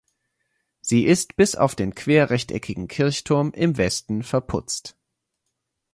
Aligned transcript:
Sie 0.81 1.05
ist 1.05 1.35
bis 1.35 1.55
auf 1.55 1.75
den 1.75 1.93
querrechteckigen 1.93 2.87
Kirchturm 2.87 3.51
im 3.51 3.77
Westen 3.77 4.23
verputzt. 4.23 4.97